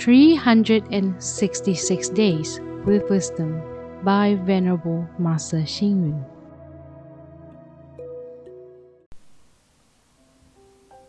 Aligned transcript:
366 0.00 2.08
Days 2.08 2.58
with 2.86 3.10
Wisdom 3.10 3.60
by 4.02 4.34
Venerable 4.34 5.06
Master 5.18 5.58
Xing 5.58 6.08
Yun. 6.08 6.24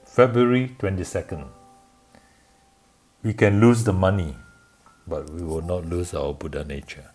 February 0.03 0.75
22nd. 0.77 1.47
We 3.23 3.33
can 3.33 3.61
lose 3.61 3.85
the 3.85 3.93
money, 3.93 4.35
but 5.07 5.29
we 5.29 5.41
will 5.41 5.61
not 5.61 5.85
lose 5.85 6.13
our 6.13 6.33
Buddha 6.33 6.65
nature. 6.65 7.11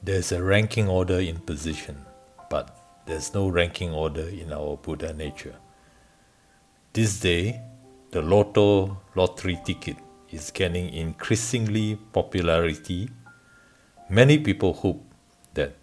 There's 0.00 0.30
a 0.30 0.40
ranking 0.40 0.88
order 0.88 1.18
in 1.18 1.40
position, 1.40 2.06
but 2.48 2.70
there's 3.06 3.34
no 3.34 3.48
ranking 3.48 3.90
order 3.90 4.28
in 4.28 4.52
our 4.52 4.76
Buddha 4.76 5.12
nature. 5.12 5.56
This 6.92 7.18
day, 7.18 7.62
the 8.10 8.22
Lotto 8.22 8.96
lottery 9.14 9.58
ticket 9.66 9.96
is 10.30 10.50
gaining 10.50 10.94
increasingly 10.94 11.96
popularity. 12.12 13.10
Many 14.08 14.38
people 14.38 14.72
hope 14.72 15.04
that 15.52 15.74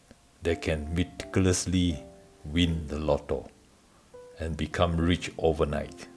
they 0.41 0.55
can 0.55 0.91
meticulously 0.96 2.04
win 2.44 2.88
the 2.88 2.98
lotto 2.98 3.48
and 4.40 4.58
become 4.58 4.98
rich 4.98 5.32
overnight. 5.38 6.08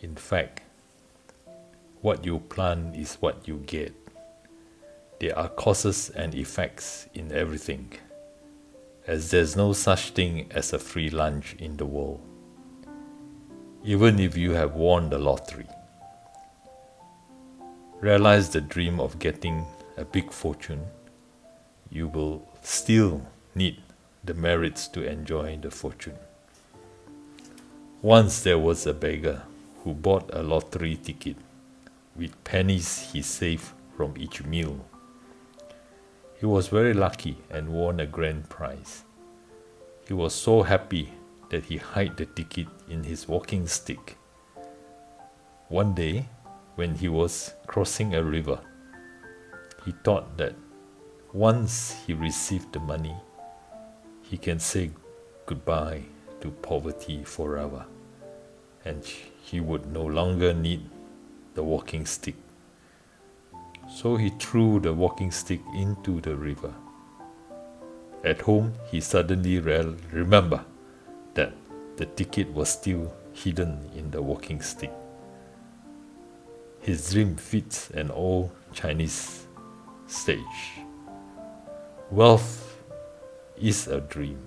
In 0.00 0.14
fact, 0.14 0.62
what 2.00 2.24
you 2.24 2.38
plant 2.38 2.96
is 2.96 3.16
what 3.16 3.46
you 3.46 3.58
get. 3.66 3.94
There 5.18 5.38
are 5.38 5.50
causes 5.50 6.08
and 6.08 6.34
effects 6.34 7.06
in 7.12 7.32
everything, 7.32 7.92
as 9.06 9.30
there's 9.30 9.56
no 9.56 9.74
such 9.74 10.10
thing 10.12 10.46
as 10.50 10.72
a 10.72 10.78
free 10.78 11.10
lunch 11.10 11.54
in 11.58 11.76
the 11.76 11.84
world. 11.84 12.22
Even 13.82 14.18
if 14.18 14.36
you 14.36 14.52
have 14.52 14.74
won 14.74 15.08
the 15.08 15.18
lottery, 15.18 15.66
realize 18.00 18.50
the 18.50 18.60
dream 18.60 19.00
of 19.00 19.18
getting 19.18 19.64
a 19.96 20.04
big 20.04 20.30
fortune, 20.30 20.84
you 21.90 22.06
will 22.06 22.46
still 22.62 23.22
need 23.54 23.80
the 24.22 24.34
merits 24.34 24.86
to 24.88 25.02
enjoy 25.02 25.56
the 25.56 25.70
fortune. 25.70 26.18
Once 28.02 28.42
there 28.42 28.58
was 28.58 28.86
a 28.86 28.92
beggar 28.92 29.42
who 29.82 29.94
bought 29.94 30.28
a 30.34 30.42
lottery 30.42 30.96
ticket 30.96 31.36
with 32.14 32.44
pennies 32.44 33.10
he 33.12 33.22
saved 33.22 33.70
from 33.96 34.14
each 34.18 34.44
meal. 34.44 34.84
He 36.38 36.44
was 36.44 36.68
very 36.68 36.92
lucky 36.92 37.38
and 37.48 37.70
won 37.70 37.98
a 37.98 38.06
grand 38.06 38.50
prize. 38.50 39.04
He 40.06 40.12
was 40.12 40.34
so 40.34 40.64
happy 40.64 41.12
that 41.50 41.66
he 41.66 41.78
hid 41.94 42.16
the 42.16 42.26
ticket 42.26 42.66
in 42.88 43.04
his 43.04 43.28
walking 43.28 43.66
stick. 43.66 44.16
One 45.68 45.94
day, 45.94 46.26
when 46.76 46.94
he 46.94 47.08
was 47.08 47.54
crossing 47.66 48.14
a 48.14 48.22
river, 48.24 48.58
he 49.84 49.92
thought 50.04 50.36
that 50.38 50.54
once 51.32 51.94
he 52.06 52.14
received 52.14 52.72
the 52.72 52.80
money, 52.80 53.14
he 54.22 54.36
can 54.36 54.58
say 54.58 54.90
goodbye 55.46 56.02
to 56.40 56.50
poverty 56.50 57.22
forever, 57.24 57.84
and 58.84 59.04
he 59.04 59.60
would 59.60 59.86
no 59.92 60.04
longer 60.04 60.54
need 60.54 60.82
the 61.54 61.62
walking 61.62 62.06
stick. 62.06 62.36
So 63.88 64.16
he 64.16 64.30
threw 64.30 64.78
the 64.80 64.92
walking 64.92 65.32
stick 65.32 65.60
into 65.74 66.20
the 66.20 66.36
river. 66.36 66.72
At 68.22 68.42
home, 68.42 68.74
he 68.90 69.00
suddenly 69.00 69.58
re- 69.58 69.96
remembered 70.12 70.64
that 71.34 71.52
the 71.96 72.06
ticket 72.06 72.52
was 72.52 72.68
still 72.68 73.12
hidden 73.32 73.90
in 73.94 74.10
the 74.10 74.22
walking 74.22 74.60
stick. 74.60 74.92
His 76.80 77.12
dream 77.12 77.36
fits 77.36 77.90
an 77.90 78.10
old 78.10 78.50
Chinese 78.72 79.46
sage. 80.06 80.80
Wealth 82.10 82.78
is 83.56 83.86
a 83.86 84.00
dream. 84.00 84.38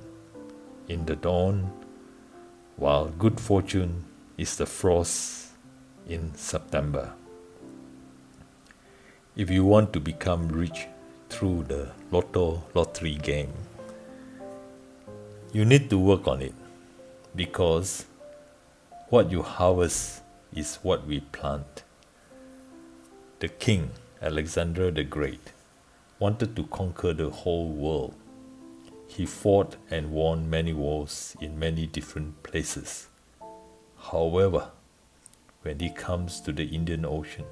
In 0.90 1.06
the 1.06 1.16
dawn, 1.16 1.72
while 2.76 3.08
good 3.08 3.40
fortune 3.40 4.04
is 4.38 4.58
the 4.58 4.66
frost 4.66 5.52
in 6.08 6.34
September. 6.36 7.14
If 9.36 9.50
you 9.50 9.64
want 9.64 9.94
to 9.94 10.00
become 10.00 10.50
rich 10.50 10.88
through 11.30 11.64
the 11.64 11.92
lotto 12.12 12.64
lottery 12.74 13.16
game, 13.16 13.54
you 15.54 15.66
need 15.66 15.90
to 15.90 15.98
work 15.98 16.28
on 16.28 16.42
it 16.42 16.54
because 17.36 18.06
what 19.10 19.32
you 19.32 19.42
harvest 19.42 20.22
is 20.56 20.76
what 20.84 21.06
we 21.08 21.20
plant. 21.20 21.84
The 23.40 23.48
king, 23.48 23.92
Alexander 24.22 24.92
the 24.92 25.04
Great, 25.04 25.52
wanted 26.20 26.56
to 26.56 26.64
conquer 26.64 27.14
the 27.14 27.30
whole 27.30 27.70
world. 27.70 28.16
He 29.08 29.26
fought 29.26 29.76
and 29.92 30.12
won 30.12 30.50
many 30.50 30.74
wars 30.74 31.36
in 31.42 31.60
many 31.60 31.86
different 31.86 32.42
places. 32.44 33.08
However, 33.98 34.70
when 35.62 35.80
he 35.80 35.90
comes 35.90 36.40
to 36.42 36.52
the 36.52 36.66
Indian 36.66 37.06
Ocean, 37.06 37.46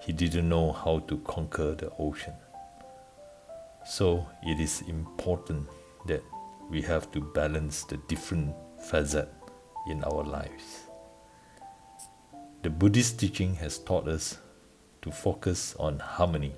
he 0.00 0.12
didn't 0.12 0.48
know 0.48 0.72
how 0.72 1.00
to 1.00 1.18
conquer 1.18 1.74
the 1.74 1.92
ocean. 1.98 2.32
So 3.86 4.26
it 4.42 4.58
is 4.58 4.82
important 4.88 5.68
that 6.06 6.22
we 6.70 6.80
have 6.82 7.10
to 7.12 7.20
balance 7.20 7.84
the 7.84 7.96
different 8.08 8.54
facets 8.88 9.30
in 9.88 10.04
our 10.04 10.22
lives. 10.22 10.86
The 12.62 12.70
Buddhist 12.70 13.18
teaching 13.18 13.54
has 13.56 13.78
taught 13.78 14.06
us 14.06 14.38
to 15.02 15.10
focus 15.10 15.74
on 15.78 15.98
harmony, 15.98 16.54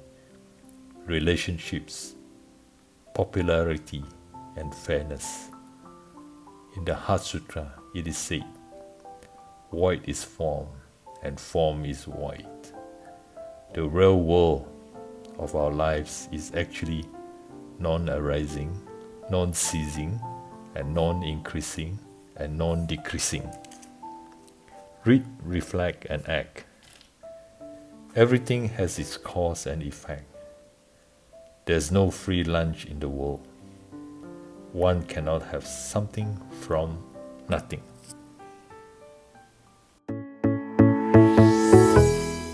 relationships, 1.06 2.15
popularity, 3.15 4.05
and 4.56 4.75
fairness. 4.75 5.49
In 6.77 6.84
the 6.84 6.94
Heart 6.94 7.23
Sutra, 7.23 7.73
it 7.94 8.06
is 8.06 8.19
said, 8.19 8.44
Void 9.71 10.03
is 10.06 10.23
form, 10.23 10.69
and 11.23 11.39
form 11.41 11.84
is 11.84 12.05
void. 12.05 12.47
The 13.75 13.84
real 13.84 14.21
world 14.21 14.69
of 15.39 15.55
our 15.55 15.71
lives 15.71 16.29
is 16.33 16.53
actually 16.55 17.05
non 17.79 18.11
arising, 18.11 18.77
non 19.32 19.54
ceasing, 19.54 20.20
and 20.75 20.94
non 20.94 21.22
increasing, 21.22 21.98
and 22.37 22.59
non 22.59 22.87
decreasing. 22.87 23.48
Read, 25.06 25.25
reflect, 25.43 26.04
and 26.10 26.28
act. 26.28 26.65
Everything 28.15 28.69
has 28.69 28.98
its 28.98 29.16
cause 29.16 29.66
and 29.66 29.82
effect. 29.82 30.25
There's 31.65 31.91
no 31.91 32.10
free 32.10 32.44
lunch 32.44 32.84
in 32.84 33.00
the 33.00 33.09
world. 33.09 33.48
One 34.72 35.03
cannot 35.04 35.43
have 35.44 35.66
something 35.66 36.38
from 36.60 37.03
nothing. 37.49 37.82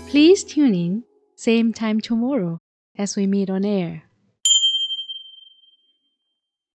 Please 0.07 0.45
tune 0.45 0.75
in, 0.75 1.03
same 1.35 1.73
time 1.73 1.99
tomorrow 1.99 2.59
as 2.97 3.17
we 3.17 3.27
meet 3.27 3.49
on 3.49 3.65
air. 3.65 4.08